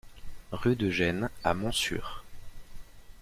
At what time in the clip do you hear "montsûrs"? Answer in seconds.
1.53-2.23